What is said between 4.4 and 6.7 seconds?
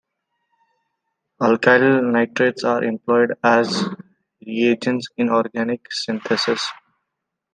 reagents in organic synthesis.